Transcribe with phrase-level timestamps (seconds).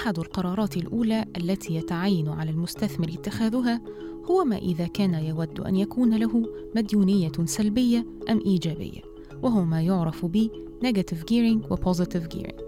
[0.00, 3.80] أحد القرارات الأولى التي يتعين على المستثمر اتخاذها
[4.30, 6.42] هو ما إذا كان يود أن يكون له
[6.76, 9.00] مديونية سلبية أم إيجابية
[9.42, 10.48] وهو ما يعرف ب
[10.84, 12.60] negative gearing و positive gearing.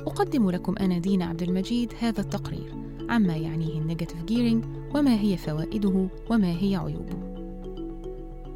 [0.00, 2.74] أقدم لكم أنا دينا عبد المجيد هذا التقرير
[3.08, 7.46] عما يعنيه ال negative gearing وما هي فوائده وما هي عيوبه.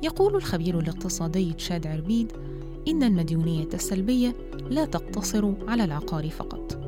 [0.02, 2.32] يقول الخبير الاقتصادي تشاد عربيد
[2.88, 4.36] إن المديونية السلبية
[4.70, 6.85] لا تقتصر على العقار فقط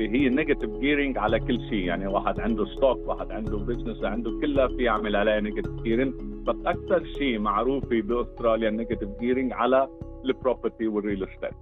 [0.00, 1.84] هي negative gearing على كل شيء.
[1.84, 6.14] يعني واحد عنده stock واحد عنده business عنده كلها في يعمل عليها negative gearing
[6.46, 9.88] بس أكثر شيء معروف باستراليا ال negative gearing على
[10.24, 11.54] ال property وال real estate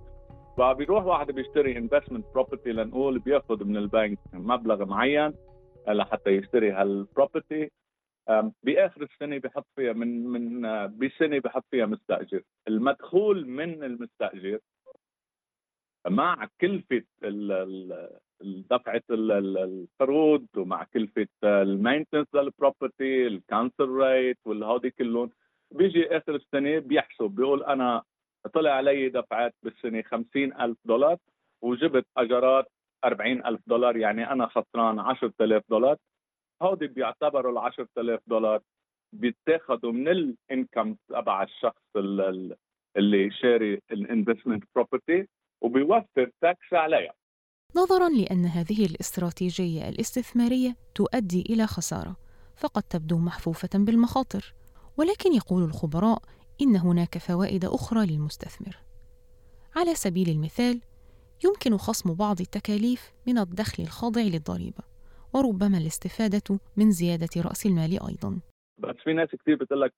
[0.58, 5.33] فبيروح واحد بيشتري investment property لنقول بياخذ من البنك مبلغ معين
[5.89, 7.70] لحتى يشتري هال property
[8.62, 10.62] بآخر السنة بحط فيها من من
[10.98, 12.42] بسنة بحط فيها مستأجر.
[12.69, 14.58] المدخول من المستأجر
[16.08, 17.03] مع كلفة
[18.42, 25.30] دفعة القروض ومع كلفة ال maintenance لل property ال council rate والهودي كلهم
[25.70, 28.02] بيجي آخر السنة بيحسب بيقول أنا
[28.55, 31.16] طلع علي دفعات بالسنة 50000 دولار
[31.62, 32.66] وجبت أجارات
[33.05, 35.96] 40000 دولار يعني أنا خسران 10000 دولار.
[36.62, 38.60] هودي بيعتبروا ال 10000 دولار
[39.12, 41.82] بيتاخذوا من ال income تبع الشخص
[42.96, 45.28] اللي شاري ال investment property
[45.60, 47.12] وبيوفر tax عليها.
[47.77, 52.17] نظرا لأن هذه الاستراتيجية الاستثمارية تؤدي إلى خسارة
[52.56, 54.55] فقد تبدو محفوفة بالمخاطر.
[54.97, 56.23] ولكن يقول الخبراء
[56.62, 58.77] إن هناك فوائد أخرى للمستثمر.
[59.77, 60.80] على سبيل المثال
[61.45, 64.85] يمكن خصم بعض التكاليف من الدخل الخاضع للضريبة
[65.33, 68.41] وربما الاستفادة من زيادة رأس المال أيضا.
[68.79, 69.92] بس في ناس كثير بتقول لك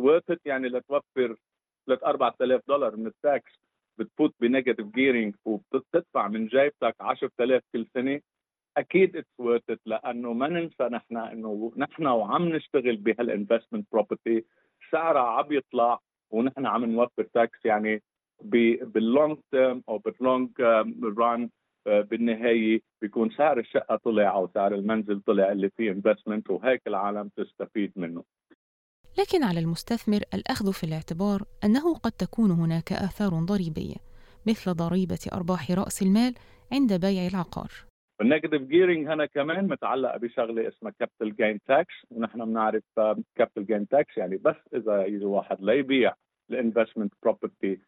[0.00, 1.36] worth it يعني لتوفر
[1.86, 3.52] 3 4000 دولار من ال tax.
[4.22, 8.20] بتفوت ب negative gearing وبتدفع من جيبتك 10000 كل سنة
[8.76, 14.44] أكيد it's worth لأنه ما ننسى نحن إنه نحن وعم نشتغل بهال investment property
[14.92, 15.98] سعرها عم يطلع
[16.30, 18.02] ونحن عم نوفر tax يعني
[18.84, 20.50] بال long term أو بال long
[21.18, 21.50] run
[21.86, 27.92] بالنهاية بيكون سعر الشقة طلع أو سعر المنزل طلع اللي فيه investment وهيك العالم تستفيد
[27.96, 28.24] منه.
[29.18, 34.11] لكن على المستثمر الأخذ في الاعتبار أنه قد تكون هناك آثار ضريبية.
[34.46, 36.34] مثل ضريبة أرباح رأس المال
[36.72, 37.70] عند بيع العقار.
[38.20, 42.82] ال negative gearing هنا كمان متعلقة بشغلة اسمها capital gain tax ونحن بنعرف
[43.36, 46.14] capital gain tax يعني بس إذا يجي واحد ليبيع
[46.50, 47.78] ال investment property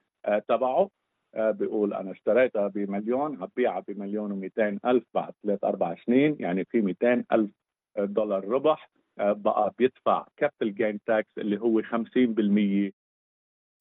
[0.49, 0.91] تبعه
[1.35, 6.81] آه، بيقول أنا اشتريتها بمليون هبيعها بمليون و200 ألف بعد ثلاث أربع سنين يعني في
[6.81, 7.51] 200 ألف
[7.99, 12.93] دولار ربح آه، بقى بيدفع capital gain tax اللي هو 50%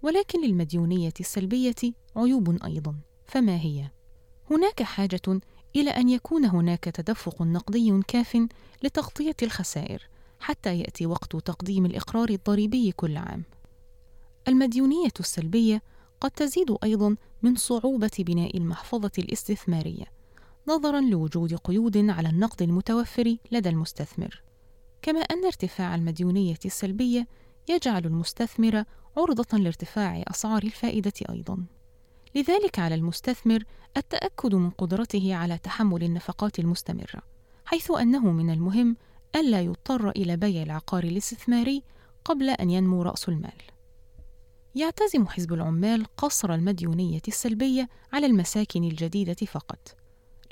[0.03, 1.75] ولكن للمديونية السلبية
[2.15, 3.89] عيوب أيضا فما هي؟
[4.51, 5.41] هناك حاجة
[5.75, 8.47] إلى أن يكون هناك تدفق نقدي كاف
[8.83, 10.07] لتغطية الخسائر
[10.39, 13.43] حتى يأتي وقت تقديم الإقرار الضريبي كل عام.
[14.47, 15.81] المديونية السلبية
[16.21, 20.05] قد تزيد أيضا من صعوبة بناء المحفظة الاستثمارية
[20.67, 24.43] نظرا لوجود قيود على النقد المتوفر لدى المستثمر.
[25.01, 27.27] كما أن ارتفاع المديونية السلبية
[27.69, 28.83] يجعل المستثمر
[29.17, 31.65] عرضة لارتفاع أسعار الفائدة أيضا.
[32.35, 33.63] لذلك على المستثمر
[33.97, 37.21] التأكد من قدرته على تحمل النفقات المستمرة،
[37.65, 38.97] حيث أنه من المهم
[39.35, 41.83] ألا يضطر إلى بيع العقار الاستثماري
[42.25, 43.61] قبل أن ينمو رأس المال.
[44.75, 49.95] يعتزم حزب العمال قصر المديونية السلبية على المساكن الجديدة فقط،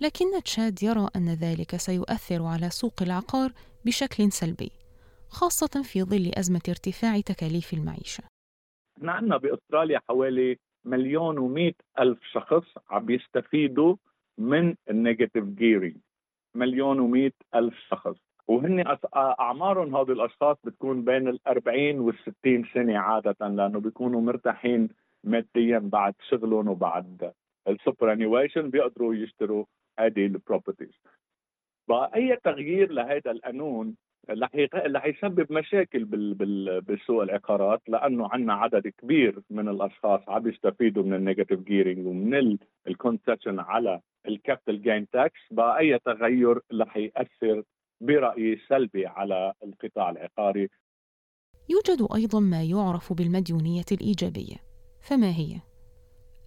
[0.02, 3.54] لكن تشاد يرى أن ذلك سيؤثر على سوق العقار
[3.86, 4.72] بشكل سلبي
[5.30, 8.31] خاصة في ظل أزمة ارتفاع تكاليف المعيشة
[9.02, 13.96] نحن عندنا بأستراليا حوالي مليون ومئة ألف شخص عم يستفيدوا
[14.38, 15.96] من ال negative gearing.
[16.56, 18.16] مليون ومئة ألف شخص.
[18.48, 24.90] وهن أعمارهم هذول الأشخاص بتكون بين ال 40 وال 60 سنة عادة لأنه بيكونوا مرتاحين
[25.24, 27.32] ماديا بعد شغلهم وبعد
[27.68, 29.66] ال superannuation بيقدروا يشتروا
[30.00, 31.02] هذه ال properties
[31.88, 33.96] فاي تغيير لهذا القانون
[34.30, 41.04] رح يسبب مشاكل بال بال بالسوق العقارات لأنه عندنا عدد كبير من الأشخاص عم يستفيدوا
[41.04, 42.58] من ال negative gearing ومن
[42.88, 47.64] ال concession على ال capital gain tax بأي تغير رح ياثر
[48.02, 50.70] برأيي سلبي على القطاع العقاري.
[51.70, 54.56] يوجد أيضا ما يعرف بالمديونية الإيجابية.
[55.02, 55.60] فما هي؟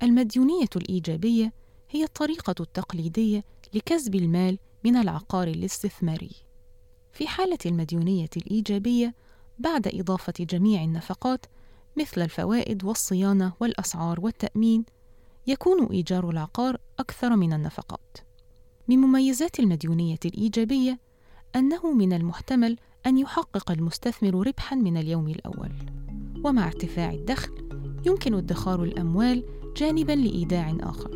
[0.02, 1.52] المديونية الإيجابية
[1.90, 3.42] هي الطريقة التقليدية
[3.74, 6.53] لكسب المال من العقار الاستثماري.
[7.14, 9.14] في حالة المديونية الإيجابية
[9.58, 11.46] بعد إضافة جميع النفقات
[11.96, 14.84] مثل الفوائد والصيانة والأسعار والتأمين
[15.46, 18.16] يكون إيجار العقار أكثر من النفقات.
[18.88, 20.98] من مميزات المديونية الإيجابية
[21.56, 22.76] أنه من المحتمل
[23.06, 25.72] أن يحقق المستثمر ربحا من اليوم الأول.
[26.44, 27.52] ومع ارتفاع الدخل
[28.06, 29.44] يمكن ادخار الأموال
[29.76, 31.10] جانبا لإيداع آخر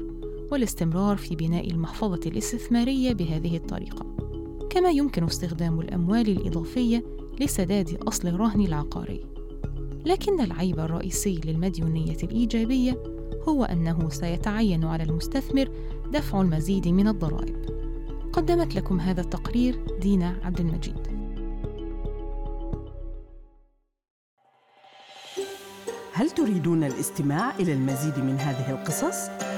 [0.52, 4.07] والاستمرار في بناء المحفظة الاستثمارية بهذه الطريقة.
[4.70, 7.04] كما يمكن استخدام الأموال الإضافية
[7.40, 9.24] لسداد أصل الرهن العقاري.
[10.06, 13.02] لكن العيب الرئيسي للمديونية الإيجابية
[13.48, 15.70] هو أنه سيتعين على المستثمر
[16.12, 17.56] دفع المزيد من الضرائب.
[18.32, 21.18] قدمت لكم هذا التقرير دينا عبد المجيد.
[26.12, 29.47] هل تريدون الاستماع إلى المزيد من هذه القصص؟